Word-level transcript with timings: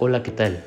Hola, 0.00 0.22
¿qué 0.22 0.30
tal? 0.30 0.62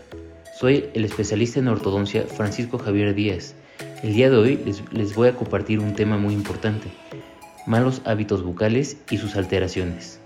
Soy 0.60 0.90
el 0.94 1.06
especialista 1.06 1.58
en 1.58 1.70
ortodoncia 1.70 2.24
Francisco 2.24 2.78
Javier 2.78 3.16
Díaz. 3.16 3.56
El 4.04 4.14
día 4.14 4.30
de 4.30 4.36
hoy 4.36 4.60
les, 4.66 4.84
les, 4.92 5.16
voy 5.16 5.30
a 5.30 5.36
compartir 5.38 5.80
un 5.80 5.96
tema 5.96 6.18
muy 6.18 6.34
importante, 6.34 6.90
malos 7.66 8.02
hábitos 8.04 8.44
bucales 8.44 8.98
y 9.10 9.16
sus 9.20 9.38
alteraciones. 9.38 10.20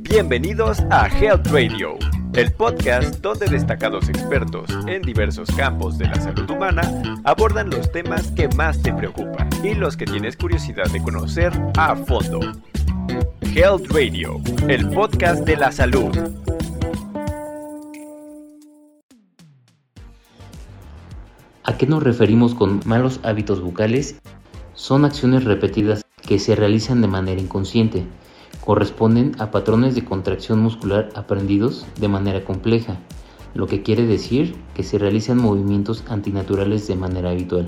Bienvenidos 0.00 0.80
a 0.90 1.06
Health 1.06 1.46
Radio, 1.52 1.98
el 2.34 2.50
podcast 2.50 3.20
donde 3.20 3.46
destacados 3.46 4.08
expertos 4.08 4.68
en 4.88 5.00
diversos 5.00 5.48
campos 5.52 5.96
de 5.96 6.06
la 6.06 6.20
salud 6.20 6.50
humana 6.50 6.82
abordan 7.22 7.70
los 7.70 7.92
temas 7.92 8.32
que 8.32 8.48
más 8.48 8.82
te 8.82 8.92
preocupan 8.92 9.48
y 9.62 9.74
los 9.74 9.96
que 9.96 10.06
tienes 10.06 10.36
curiosidad 10.36 10.90
de 10.90 11.00
conocer 11.00 11.52
a 11.76 11.94
fondo. 11.94 12.40
Health 13.54 13.90
Radio, 13.90 14.40
el 14.68 14.88
podcast 14.90 15.44
de 15.44 15.56
la 15.56 15.72
salud. 15.72 16.10
¿A 21.64 21.76
qué 21.76 21.86
nos 21.86 22.02
referimos 22.02 22.54
con 22.54 22.80
malos 22.86 23.20
hábitos 23.22 23.60
bucales? 23.60 24.20
Son 24.74 25.04
acciones 25.04 25.44
repetidas 25.44 26.04
que 26.22 26.38
se 26.38 26.56
realizan 26.56 27.00
de 27.00 27.08
manera 27.08 27.40
inconsciente 27.40 28.06
corresponden 28.62 29.32
a 29.40 29.50
patrones 29.50 29.94
de 29.94 30.04
contracción 30.04 30.60
muscular 30.60 31.08
aprendidos 31.14 31.84
de 31.98 32.08
manera 32.08 32.44
compleja, 32.44 32.96
lo 33.54 33.66
que 33.66 33.82
quiere 33.82 34.06
decir 34.06 34.54
que 34.74 34.84
se 34.84 34.98
realizan 34.98 35.38
movimientos 35.38 36.04
antinaturales 36.08 36.86
de 36.86 36.96
manera 36.96 37.30
habitual. 37.30 37.66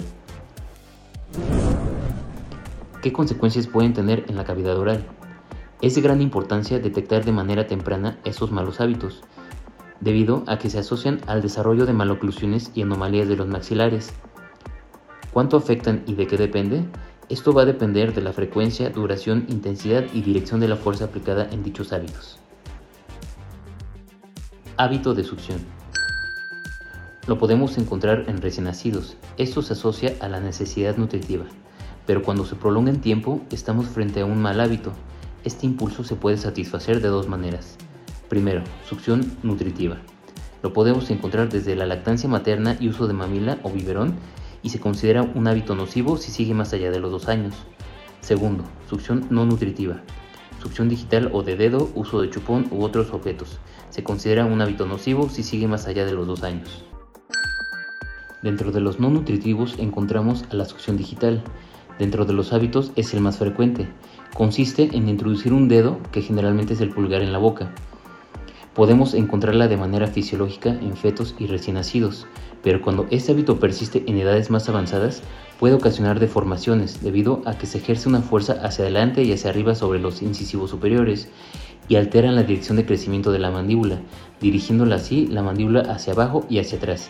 ¿Qué 3.02 3.12
consecuencias 3.12 3.66
pueden 3.66 3.92
tener 3.92 4.24
en 4.28 4.36
la 4.36 4.44
cavidad 4.44 4.78
oral? 4.78 5.04
Es 5.84 5.96
de 5.96 6.00
gran 6.00 6.22
importancia 6.22 6.78
detectar 6.78 7.26
de 7.26 7.32
manera 7.32 7.66
temprana 7.66 8.18
estos 8.24 8.50
malos 8.50 8.80
hábitos, 8.80 9.20
debido 10.00 10.42
a 10.46 10.58
que 10.58 10.70
se 10.70 10.78
asocian 10.78 11.20
al 11.26 11.42
desarrollo 11.42 11.84
de 11.84 11.92
maloclusiones 11.92 12.70
y 12.74 12.80
anomalías 12.80 13.28
de 13.28 13.36
los 13.36 13.48
maxilares. 13.48 14.14
¿Cuánto 15.30 15.58
afectan 15.58 16.02
y 16.06 16.14
de 16.14 16.26
qué 16.26 16.38
depende? 16.38 16.86
Esto 17.28 17.52
va 17.52 17.60
a 17.60 17.66
depender 17.66 18.14
de 18.14 18.22
la 18.22 18.32
frecuencia, 18.32 18.88
duración, 18.88 19.44
intensidad 19.50 20.06
y 20.14 20.22
dirección 20.22 20.58
de 20.58 20.68
la 20.68 20.76
fuerza 20.76 21.04
aplicada 21.04 21.50
en 21.50 21.62
dichos 21.62 21.92
hábitos. 21.92 22.38
Hábito 24.78 25.12
de 25.12 25.24
succión. 25.24 25.58
Lo 27.26 27.36
podemos 27.36 27.76
encontrar 27.76 28.24
en 28.26 28.40
recién 28.40 28.64
nacidos. 28.64 29.18
Esto 29.36 29.60
se 29.60 29.74
asocia 29.74 30.14
a 30.20 30.28
la 30.30 30.40
necesidad 30.40 30.96
nutritiva, 30.96 31.44
pero 32.06 32.22
cuando 32.22 32.46
se 32.46 32.56
prolonga 32.56 32.88
en 32.90 33.02
tiempo 33.02 33.42
estamos 33.50 33.86
frente 33.86 34.22
a 34.22 34.24
un 34.24 34.40
mal 34.40 34.60
hábito. 34.60 34.94
Este 35.44 35.66
impulso 35.66 36.04
se 36.04 36.16
puede 36.16 36.38
satisfacer 36.38 37.02
de 37.02 37.08
dos 37.08 37.28
maneras. 37.28 37.76
Primero, 38.30 38.62
succión 38.88 39.36
nutritiva. 39.42 39.98
Lo 40.62 40.72
podemos 40.72 41.10
encontrar 41.10 41.50
desde 41.50 41.76
la 41.76 41.84
lactancia 41.84 42.28
materna 42.28 42.78
y 42.80 42.88
uso 42.88 43.06
de 43.06 43.12
mamila 43.12 43.58
o 43.62 43.70
biberón 43.70 44.14
y 44.62 44.70
se 44.70 44.80
considera 44.80 45.22
un 45.22 45.46
hábito 45.46 45.74
nocivo 45.74 46.16
si 46.16 46.30
sigue 46.30 46.54
más 46.54 46.72
allá 46.72 46.90
de 46.90 46.98
los 46.98 47.10
dos 47.10 47.28
años. 47.28 47.54
Segundo, 48.22 48.64
succión 48.88 49.26
no 49.28 49.44
nutritiva. 49.44 50.00
Succión 50.62 50.88
digital 50.88 51.28
o 51.34 51.42
de 51.42 51.56
dedo, 51.56 51.90
uso 51.94 52.22
de 52.22 52.30
chupón 52.30 52.66
u 52.70 52.82
otros 52.82 53.12
objetos. 53.12 53.58
Se 53.90 54.02
considera 54.02 54.46
un 54.46 54.62
hábito 54.62 54.86
nocivo 54.86 55.28
si 55.28 55.42
sigue 55.42 55.68
más 55.68 55.86
allá 55.86 56.06
de 56.06 56.12
los 56.12 56.26
dos 56.26 56.42
años. 56.42 56.86
Dentro 58.42 58.72
de 58.72 58.80
los 58.80 58.98
no 58.98 59.10
nutritivos 59.10 59.74
encontramos 59.78 60.44
a 60.50 60.54
la 60.54 60.64
succión 60.64 60.96
digital. 60.96 61.44
Dentro 61.98 62.24
de 62.24 62.32
los 62.32 62.54
hábitos 62.54 62.92
es 62.96 63.12
el 63.12 63.20
más 63.20 63.36
frecuente. 63.36 63.88
Consiste 64.34 64.90
en 64.92 65.08
introducir 65.08 65.52
un 65.52 65.68
dedo, 65.68 66.00
que 66.10 66.20
generalmente 66.20 66.74
es 66.74 66.80
el 66.80 66.90
pulgar 66.90 67.22
en 67.22 67.32
la 67.32 67.38
boca. 67.38 67.72
Podemos 68.74 69.14
encontrarla 69.14 69.68
de 69.68 69.76
manera 69.76 70.08
fisiológica 70.08 70.70
en 70.70 70.96
fetos 70.96 71.36
y 71.38 71.46
recién 71.46 71.76
nacidos, 71.76 72.26
pero 72.60 72.82
cuando 72.82 73.06
este 73.10 73.30
hábito 73.30 73.60
persiste 73.60 74.02
en 74.08 74.18
edades 74.18 74.50
más 74.50 74.68
avanzadas, 74.68 75.22
puede 75.60 75.74
ocasionar 75.74 76.18
deformaciones 76.18 77.00
debido 77.00 77.42
a 77.46 77.56
que 77.56 77.66
se 77.66 77.78
ejerce 77.78 78.08
una 78.08 78.22
fuerza 78.22 78.54
hacia 78.54 78.82
adelante 78.82 79.22
y 79.22 79.32
hacia 79.32 79.50
arriba 79.50 79.76
sobre 79.76 80.00
los 80.00 80.20
incisivos 80.20 80.70
superiores 80.70 81.28
y 81.88 81.94
alteran 81.94 82.34
la 82.34 82.42
dirección 82.42 82.76
de 82.76 82.86
crecimiento 82.86 83.30
de 83.30 83.38
la 83.38 83.52
mandíbula, 83.52 84.00
dirigiéndola 84.40 84.96
así 84.96 85.28
la 85.28 85.44
mandíbula 85.44 85.82
hacia 85.82 86.12
abajo 86.12 86.44
y 86.50 86.58
hacia 86.58 86.78
atrás. 86.78 87.08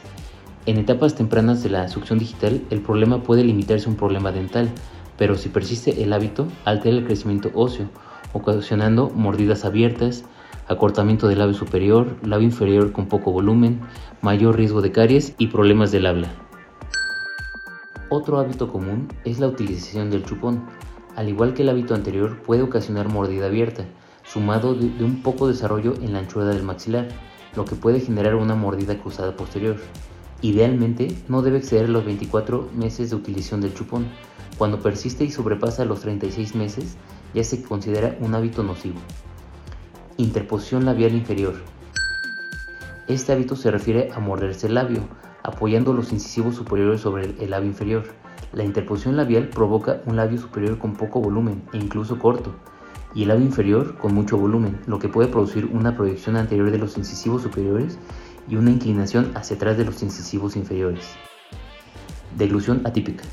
En 0.66 0.76
etapas 0.76 1.14
tempranas 1.14 1.62
de 1.62 1.70
la 1.70 1.88
succión 1.88 2.18
digital, 2.18 2.60
el 2.68 2.80
problema 2.80 3.22
puede 3.22 3.44
limitarse 3.44 3.86
a 3.86 3.90
un 3.90 3.96
problema 3.96 4.30
dental, 4.30 4.70
pero 5.16 5.36
si 5.36 5.48
persiste 5.48 6.02
el 6.02 6.12
hábito, 6.12 6.46
altera 6.64 6.96
el 6.96 7.04
crecimiento 7.04 7.50
óseo, 7.54 7.88
ocasionando 8.32 9.10
mordidas 9.10 9.64
abiertas, 9.64 10.24
acortamiento 10.68 11.28
del 11.28 11.38
labio 11.38 11.54
superior, 11.54 12.16
labio 12.22 12.46
inferior 12.46 12.92
con 12.92 13.06
poco 13.06 13.30
volumen, 13.30 13.80
mayor 14.22 14.56
riesgo 14.56 14.82
de 14.82 14.92
caries 14.92 15.34
y 15.38 15.48
problemas 15.48 15.92
del 15.92 16.06
habla. 16.06 16.28
Otro 18.08 18.38
hábito 18.38 18.70
común 18.70 19.08
es 19.24 19.38
la 19.38 19.48
utilización 19.48 20.10
del 20.10 20.24
chupón. 20.24 20.64
Al 21.16 21.28
igual 21.28 21.54
que 21.54 21.62
el 21.62 21.68
hábito 21.68 21.94
anterior, 21.94 22.42
puede 22.42 22.62
ocasionar 22.62 23.08
mordida 23.08 23.46
abierta, 23.46 23.84
sumado 24.24 24.74
de, 24.74 25.04
un 25.04 25.22
poco 25.22 25.48
desarrollo 25.48 25.94
en 26.00 26.12
la 26.12 26.20
anchura 26.20 26.46
del 26.46 26.62
maxilar, 26.62 27.08
lo 27.56 27.64
que 27.64 27.76
puede 27.76 28.00
generar 28.00 28.34
una 28.34 28.54
mordida 28.54 28.98
cruzada 28.98 29.36
posterior. 29.36 29.76
Idealmente, 30.44 31.08
no 31.26 31.40
debe 31.40 31.56
exceder 31.56 31.88
los 31.88 32.04
24 32.04 32.68
meses 32.74 33.08
de 33.08 33.16
utilización 33.16 33.62
del 33.62 33.72
chupón. 33.72 34.08
Cuando 34.58 34.78
persiste 34.78 35.24
y 35.24 35.30
sobrepasa 35.30 35.86
los 35.86 36.00
36 36.00 36.54
meses, 36.54 36.98
ya 37.32 37.42
se 37.42 37.62
considera 37.62 38.18
un 38.20 38.34
hábito 38.34 38.62
nocivo. 38.62 39.00
Interposición 40.18 40.84
labial 40.84 41.14
inferior. 41.14 41.54
Este 43.08 43.32
hábito 43.32 43.56
se 43.56 43.70
refiere 43.70 44.10
a 44.14 44.20
morderse 44.20 44.66
el 44.66 44.74
labio, 44.74 45.08
apoyando 45.42 45.94
los 45.94 46.12
incisivos 46.12 46.56
superiores 46.56 47.00
sobre 47.00 47.24
el 47.42 47.48
labio 47.48 47.70
inferior. 47.70 48.04
La 48.52 48.64
interposición 48.64 49.16
labial 49.16 49.48
provoca 49.48 50.02
un 50.04 50.16
labio 50.16 50.36
superior 50.36 50.76
con 50.76 50.92
poco 50.92 51.22
volumen 51.22 51.62
e 51.72 51.78
incluso 51.78 52.18
corto, 52.18 52.54
y 53.14 53.22
el 53.22 53.28
labio 53.28 53.46
inferior 53.46 53.96
con 53.96 54.12
mucho 54.12 54.36
volumen, 54.36 54.78
lo 54.86 54.98
que 54.98 55.08
puede 55.08 55.28
producir 55.28 55.64
una 55.72 55.96
proyección 55.96 56.36
anterior 56.36 56.70
de 56.70 56.76
los 56.76 56.98
incisivos 56.98 57.40
superiores 57.40 57.98
y 58.48 58.56
una 58.56 58.70
inclinación 58.70 59.32
hacia 59.34 59.56
atrás 59.56 59.76
de 59.76 59.84
los 59.84 60.02
incisivos 60.02 60.56
inferiores. 60.56 61.04
Deglución 62.36 62.82
atípica. 62.84 63.24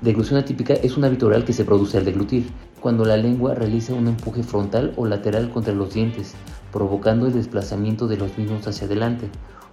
Deglución 0.00 0.38
atípica 0.38 0.74
es 0.74 0.96
un 0.96 1.04
hábito 1.04 1.26
oral 1.26 1.44
que 1.44 1.52
se 1.52 1.64
produce 1.64 1.98
al 1.98 2.04
deglutir, 2.04 2.50
cuando 2.80 3.04
la 3.04 3.16
lengua 3.16 3.54
realiza 3.54 3.94
un 3.94 4.06
empuje 4.06 4.42
frontal 4.42 4.94
o 4.96 5.06
lateral 5.06 5.50
contra 5.50 5.74
los 5.74 5.92
dientes, 5.92 6.34
provocando 6.72 7.26
el 7.26 7.32
desplazamiento 7.32 8.06
de 8.06 8.16
los 8.16 8.38
mismos 8.38 8.66
hacia 8.68 8.86
adelante, 8.86 9.28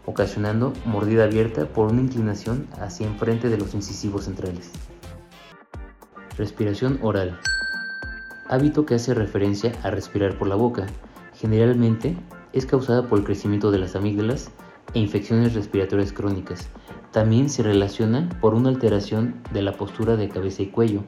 ocasionando 0.06 0.74
mordida 0.86 1.26
abierta 1.26 1.68
por 1.68 1.92
una 1.92 2.02
inclinación 2.02 2.68
hacia 2.80 3.08
enfrente 3.08 3.50
de 3.50 3.58
los 3.58 3.74
incisivos 3.74 4.26
centrales. 4.26 4.72
Respiración 6.38 7.00
oral. 7.02 7.40
Hábito 8.50 8.86
que 8.86 8.96
hace 8.96 9.14
referencia 9.14 9.74
a 9.84 9.90
respirar 9.90 10.38
por 10.38 10.48
la 10.48 10.56
boca. 10.56 10.86
Generalmente 11.34 12.16
es 12.56 12.66
causada 12.66 13.08
por 13.08 13.20
el 13.20 13.26
crecimiento 13.26 13.70
de 13.70 13.78
las 13.78 13.96
amígdalas 13.96 14.50
e 14.94 15.00
infecciones 15.00 15.54
respiratorias 15.54 16.12
crónicas. 16.12 16.68
También 17.12 17.50
se 17.50 17.62
relaciona 17.62 18.30
por 18.42 18.56
una 18.56 18.70
alteración 18.70 19.36
de 19.54 19.62
la 19.62 19.74
postura 19.74 20.16
de 20.16 20.30
cabeza 20.30 20.64
y 20.64 20.68
cuello, 20.68 21.04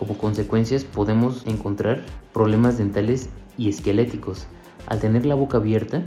como 0.00 0.16
consecuencias 0.16 0.84
podemos 0.84 1.46
encontrar 1.46 2.02
problemas 2.32 2.78
dentales 2.78 3.28
y 3.58 3.68
esqueléticos. 3.68 4.46
Al 4.86 4.98
tener 4.98 5.26
la 5.26 5.34
boca 5.34 5.58
abierta, 5.58 6.02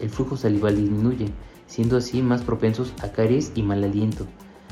el 0.00 0.10
flujo 0.10 0.36
salival 0.36 0.76
disminuye, 0.76 1.32
siendo 1.66 1.96
así 1.96 2.20
más 2.20 2.42
propensos 2.42 2.92
a 3.02 3.08
caries 3.08 3.52
y 3.54 3.62
mal 3.62 3.82
aliento. 3.82 4.26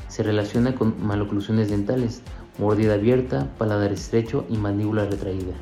Se 0.09 0.23
relaciona 0.23 0.75
con 0.75 0.95
maloclusiones 1.03 1.71
dentales, 1.71 2.21
mordida 2.59 2.95
abierta, 2.95 3.51
paladar 3.57 3.93
estrecho 3.93 4.45
y 4.51 4.59
mandíbula 4.59 5.07
retraída. 5.07 5.55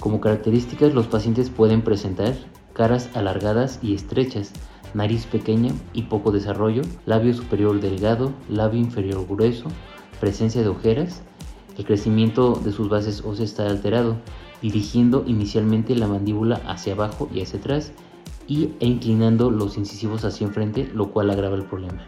Como 0.00 0.18
características, 0.20 0.94
los 0.94 1.06
pacientes 1.06 1.50
pueden 1.50 1.82
presentar 1.82 2.34
caras 2.78 3.10
alargadas 3.12 3.78
y 3.82 3.92
estrechas, 3.92 4.52
nariz 4.94 5.26
pequeña 5.26 5.72
y 5.92 6.04
poco 6.04 6.32
desarrollo, 6.32 6.80
labio 7.04 7.34
superior 7.34 7.78
delgado, 7.78 8.32
labio 8.48 8.80
inferior 8.80 9.26
grueso, 9.28 9.68
presencia 10.18 10.62
de 10.62 10.68
ojeras 10.68 11.20
el 11.78 11.84
crecimiento 11.84 12.54
de 12.54 12.72
sus 12.72 12.88
bases 12.88 13.22
óseas 13.24 13.50
está 13.50 13.66
alterado, 13.68 14.16
dirigiendo 14.60 15.22
inicialmente 15.28 15.94
la 15.94 16.08
mandíbula 16.08 16.60
hacia 16.66 16.94
abajo 16.94 17.28
y 17.32 17.40
hacia 17.40 17.60
atrás 17.60 17.92
y, 18.48 18.70
e 18.80 18.86
inclinando 18.86 19.50
los 19.52 19.78
incisivos 19.78 20.24
hacia 20.24 20.48
enfrente, 20.48 20.90
lo 20.92 21.12
cual 21.12 21.30
agrava 21.30 21.54
el 21.54 21.64
problema. 21.64 22.04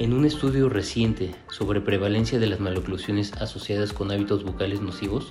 En 0.00 0.14
un 0.14 0.24
estudio 0.24 0.70
reciente 0.70 1.34
sobre 1.50 1.82
prevalencia 1.82 2.38
de 2.38 2.46
las 2.46 2.58
maloclusiones 2.58 3.34
asociadas 3.34 3.92
con 3.92 4.10
hábitos 4.10 4.44
bucales 4.44 4.80
nocivos 4.80 5.30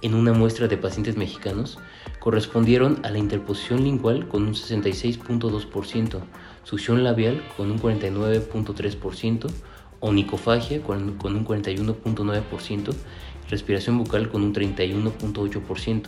en 0.00 0.14
una 0.14 0.32
muestra 0.32 0.68
de 0.68 0.78
pacientes 0.78 1.18
mexicanos, 1.18 1.78
correspondieron 2.18 2.98
a 3.04 3.10
la 3.10 3.18
interposición 3.18 3.84
lingual 3.84 4.26
con 4.26 4.44
un 4.44 4.54
66.2%, 4.54 6.20
succión 6.64 7.04
labial 7.04 7.44
con 7.58 7.70
un 7.70 7.78
49.3%, 7.78 9.50
onicofagia 10.00 10.80
con, 10.80 11.02
un 11.02 11.44
41.9%, 11.44 12.94
respiración 13.50 13.98
bucal 13.98 14.30
con 14.30 14.42
un 14.44 14.54
31.8%. 14.54 16.06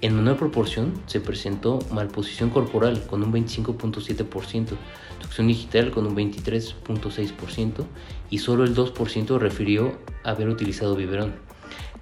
En 0.00 0.16
menor 0.16 0.36
proporción 0.36 0.92
se 1.06 1.20
presentó 1.20 1.78
malposición 1.90 2.50
corporal 2.50 3.06
con 3.06 3.22
un 3.22 3.32
25.7%, 3.32 4.76
succión 5.20 5.46
digital 5.46 5.90
con 5.90 6.06
un 6.06 6.14
23.6% 6.14 7.84
y 8.30 8.38
solo 8.38 8.64
el 8.64 8.74
2% 8.74 9.38
refirió 9.38 9.98
haber 10.22 10.48
utilizado 10.48 10.94
biberón. 10.96 11.34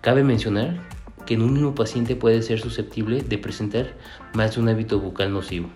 Cabe 0.00 0.24
mencionar 0.24 0.80
que 1.26 1.34
en 1.34 1.42
un 1.42 1.52
mismo 1.52 1.74
paciente 1.74 2.16
puede 2.16 2.42
ser 2.42 2.58
susceptible 2.58 3.22
de 3.22 3.38
presentar 3.38 3.96
más 4.34 4.54
de 4.54 4.62
un 4.62 4.68
hábito 4.68 4.98
bucal 4.98 5.32
nocivo. 5.32 5.68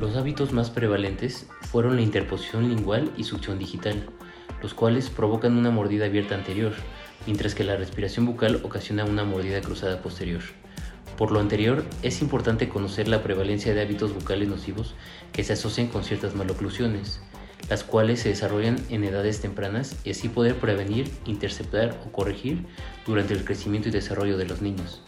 Los 0.00 0.16
hábitos 0.16 0.52
más 0.52 0.70
prevalentes 0.70 1.46
fueron 1.60 1.96
la 1.96 2.02
interposición 2.02 2.68
lingual 2.68 3.10
y 3.18 3.24
succión 3.24 3.58
digital, 3.58 4.08
los 4.62 4.72
cuales 4.72 5.10
provocan 5.10 5.58
una 5.58 5.70
mordida 5.70 6.06
abierta 6.06 6.34
anterior, 6.34 6.72
mientras 7.26 7.54
que 7.54 7.64
la 7.64 7.76
respiración 7.76 8.26
bucal 8.26 8.60
ocasiona 8.62 9.04
una 9.04 9.24
mordida 9.24 9.60
cruzada 9.60 10.02
posterior. 10.02 10.42
Por 11.16 11.32
lo 11.32 11.40
anterior, 11.40 11.84
es 12.02 12.22
importante 12.22 12.68
conocer 12.68 13.06
la 13.06 13.22
prevalencia 13.22 13.74
de 13.74 13.82
hábitos 13.82 14.14
bucales 14.14 14.48
nocivos 14.48 14.94
que 15.32 15.44
se 15.44 15.52
asocian 15.52 15.88
con 15.88 16.02
ciertas 16.02 16.34
maloclusiones, 16.34 17.20
las 17.68 17.84
cuales 17.84 18.20
se 18.20 18.30
desarrollan 18.30 18.78
en 18.88 19.04
edades 19.04 19.40
tempranas 19.40 19.96
y 20.02 20.12
así 20.12 20.28
poder 20.28 20.56
prevenir, 20.56 21.10
interceptar 21.26 22.00
o 22.06 22.12
corregir 22.12 22.64
durante 23.06 23.34
el 23.34 23.44
crecimiento 23.44 23.88
y 23.88 23.92
desarrollo 23.92 24.38
de 24.38 24.46
los 24.46 24.62
niños. 24.62 25.02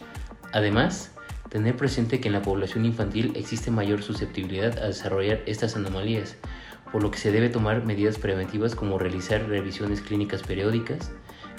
Además, 0.51 1.11
tener 1.49 1.75
presente 1.75 2.19
que 2.19 2.27
en 2.27 2.33
la 2.33 2.41
población 2.41 2.85
infantil 2.85 3.33
existe 3.35 3.71
mayor 3.71 4.03
susceptibilidad 4.03 4.77
a 4.79 4.87
desarrollar 4.87 5.41
estas 5.45 5.75
anomalías, 5.75 6.35
por 6.91 7.01
lo 7.01 7.09
que 7.09 7.17
se 7.17 7.31
debe 7.31 7.49
tomar 7.49 7.85
medidas 7.85 8.19
preventivas 8.19 8.75
como 8.75 8.99
realizar 8.99 9.47
revisiones 9.47 10.01
clínicas 10.01 10.43
periódicas, 10.43 11.11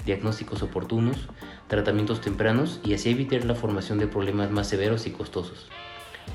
diagnósticos 0.05 0.63
oportunos, 0.63 1.29
tratamientos 1.69 2.21
tempranos 2.21 2.81
y 2.85 2.95
así 2.95 3.11
evitar 3.11 3.45
la 3.45 3.55
formación 3.55 3.99
de 3.99 4.07
problemas 4.07 4.51
más 4.51 4.69
severos 4.69 5.07
y 5.07 5.11
costosos. 5.11 5.69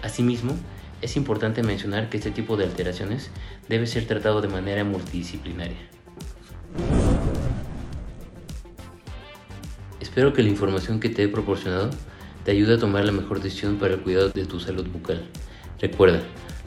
Asimismo, 0.01 0.55
es 1.01 1.15
importante 1.15 1.63
mencionar 1.63 2.09
que 2.09 2.17
este 2.17 2.31
tipo 2.31 2.57
de 2.57 2.65
alteraciones 2.65 3.31
debe 3.67 3.87
ser 3.87 4.05
tratado 4.05 4.41
de 4.41 4.49
manera 4.49 4.83
multidisciplinaria. 4.83 5.77
Espero 9.99 10.33
que 10.33 10.43
la 10.43 10.49
información 10.49 10.99
que 10.99 11.09
te 11.09 11.23
he 11.23 11.27
proporcionado 11.27 11.89
te 12.43 12.51
ayude 12.51 12.75
a 12.75 12.79
tomar 12.79 13.05
la 13.05 13.11
mejor 13.11 13.41
decisión 13.41 13.77
para 13.77 13.93
el 13.93 14.01
cuidado 14.01 14.29
de 14.29 14.45
tu 14.45 14.59
salud 14.59 14.87
bucal. 14.87 15.23
Recuerda, 15.79 16.21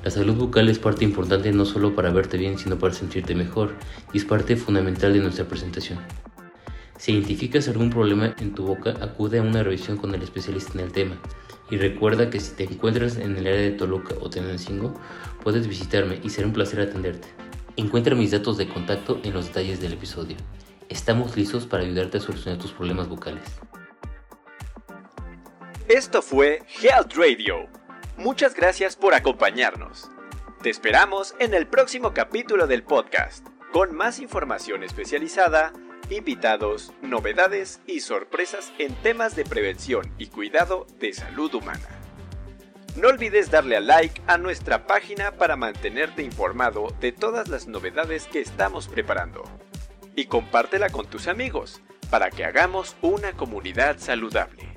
la 0.04 0.10
salud 0.10 0.34
bucal 0.34 0.68
es 0.68 0.78
parte 0.78 1.04
importante 1.04 1.52
no 1.52 1.64
solo 1.64 1.94
para 1.94 2.10
verte 2.10 2.38
bien, 2.38 2.58
sino 2.58 2.78
para 2.78 2.94
sentirte 2.94 3.34
mejor, 3.34 3.74
y 4.12 4.18
es 4.18 4.24
parte 4.24 4.56
fundamental 4.56 5.12
de 5.12 5.20
nuestra 5.20 5.46
presentación. 5.46 5.98
Si 6.98 7.12
identificas 7.12 7.68
algún 7.68 7.90
problema 7.90 8.34
en 8.38 8.54
tu 8.54 8.64
boca, 8.64 8.94
acude 9.00 9.38
a 9.38 9.42
una 9.42 9.62
revisión 9.62 9.96
con 9.96 10.14
el 10.14 10.22
especialista 10.22 10.74
en 10.74 10.80
el 10.80 10.92
tema. 10.92 11.16
Y 11.70 11.76
recuerda 11.76 12.30
que 12.30 12.38
si 12.38 12.54
te 12.54 12.64
encuentras 12.64 13.16
en 13.16 13.36
el 13.36 13.46
área 13.46 13.60
de 13.60 13.70
Toluca 13.72 14.14
o 14.20 14.28
Tenancingo, 14.28 14.94
puedes 15.42 15.66
visitarme 15.66 16.20
y 16.22 16.30
será 16.30 16.46
un 16.46 16.52
placer 16.52 16.80
atenderte. 16.80 17.28
Encuentra 17.76 18.14
mis 18.14 18.30
datos 18.30 18.58
de 18.58 18.68
contacto 18.68 19.20
en 19.24 19.32
los 19.32 19.46
detalles 19.46 19.80
del 19.80 19.94
episodio. 19.94 20.36
Estamos 20.88 21.36
listos 21.36 21.66
para 21.66 21.82
ayudarte 21.82 22.18
a 22.18 22.20
solucionar 22.20 22.60
tus 22.60 22.72
problemas 22.72 23.08
vocales. 23.08 23.42
Esto 25.88 26.20
fue 26.22 26.62
Health 26.82 27.14
Radio. 27.14 27.66
Muchas 28.18 28.54
gracias 28.54 28.94
por 28.94 29.14
acompañarnos. 29.14 30.10
Te 30.62 30.70
esperamos 30.70 31.34
en 31.38 31.54
el 31.54 31.66
próximo 31.66 32.12
capítulo 32.14 32.66
del 32.66 32.82
podcast, 32.82 33.46
con 33.72 33.94
más 33.94 34.20
información 34.20 34.82
especializada 34.84 35.72
invitados, 36.12 36.92
novedades 37.02 37.80
y 37.86 38.00
sorpresas 38.00 38.72
en 38.78 38.94
temas 38.96 39.34
de 39.36 39.44
prevención 39.44 40.12
y 40.18 40.26
cuidado 40.26 40.86
de 40.98 41.12
salud 41.12 41.54
humana. 41.54 41.88
No 42.96 43.08
olvides 43.08 43.50
darle 43.50 43.76
a 43.76 43.80
like 43.80 44.20
a 44.26 44.36
nuestra 44.36 44.86
página 44.86 45.32
para 45.32 45.56
mantenerte 45.56 46.22
informado 46.22 46.94
de 47.00 47.10
todas 47.10 47.48
las 47.48 47.66
novedades 47.66 48.26
que 48.26 48.40
estamos 48.40 48.86
preparando. 48.86 49.44
Y 50.14 50.26
compártela 50.26 50.90
con 50.90 51.06
tus 51.06 51.26
amigos 51.26 51.80
para 52.10 52.30
que 52.30 52.44
hagamos 52.44 52.96
una 53.00 53.32
comunidad 53.32 53.98
saludable. 53.98 54.68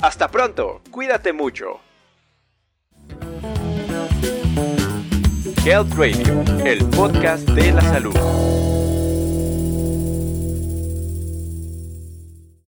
Hasta 0.00 0.28
pronto, 0.28 0.82
cuídate 0.90 1.32
mucho. 1.32 1.80
Health 5.64 5.94
Radio, 5.94 6.44
el 6.64 6.84
podcast 6.90 7.48
de 7.50 7.72
la 7.72 7.80
salud. 7.80 8.85